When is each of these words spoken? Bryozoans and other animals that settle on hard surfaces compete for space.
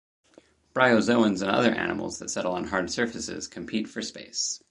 Bryozoans 0.73 1.43
and 1.43 1.51
other 1.51 1.69
animals 1.69 2.17
that 2.17 2.31
settle 2.31 2.53
on 2.53 2.63
hard 2.63 2.89
surfaces 2.89 3.47
compete 3.47 3.87
for 3.87 4.01
space. 4.01 4.59